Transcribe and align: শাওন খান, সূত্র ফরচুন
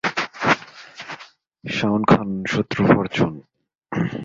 শাওন 1.63 2.01
খান, 2.11 2.29
সূত্র 2.51 2.77
ফরচুন 2.91 3.33